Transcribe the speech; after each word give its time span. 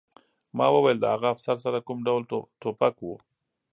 ما 0.57 0.67
وویل 0.71 0.97
د 1.01 1.05
هغه 1.13 1.27
افسر 1.33 1.57
سره 1.65 1.85
کوم 1.87 1.99
ډول 2.07 2.21
ټوپک 2.61 2.95
و 3.01 3.05